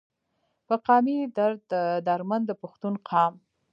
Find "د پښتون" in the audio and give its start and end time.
2.47-2.93